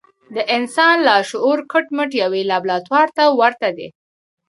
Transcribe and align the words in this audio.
د 0.35 0.37
انسان 0.55 0.95
لاشعور 1.07 1.59
کټ 1.71 1.85
مټ 1.95 2.11
يوې 2.23 2.41
لابراتوار 2.51 3.07
ته 3.17 3.23
ورته 3.39 3.69
دی. 3.77 3.87